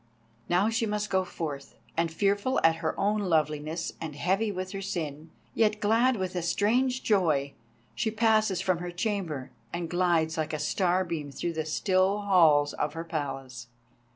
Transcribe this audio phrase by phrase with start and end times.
[0.49, 4.81] Now she must go forth, and fearful at her own loveliness and heavy with her
[4.81, 7.53] sin, yet glad with a strange joy,
[7.93, 12.93] she passes from her chamber and glides like a starbeam through the still halls of
[12.93, 13.67] her Palace.